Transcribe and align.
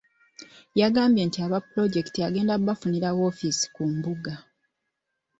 Yagambye 0.81 1.23
nti 1.27 1.37
aba 1.45 1.59
pulojekiti 1.67 2.19
agenda 2.27 2.53
kubafunira 2.61 3.09
woofiisi 3.17 3.65
ku 3.75 3.83
mbuga. 3.93 4.33